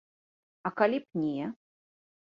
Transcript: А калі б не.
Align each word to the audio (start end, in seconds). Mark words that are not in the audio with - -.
А 0.69 0.71
калі 0.81 0.97
б 1.05 1.21
не. 1.21 1.45